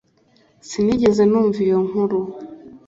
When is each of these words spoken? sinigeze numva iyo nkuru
sinigeze 0.69 1.23
numva 1.25 1.57
iyo 1.67 1.77
nkuru 1.87 2.19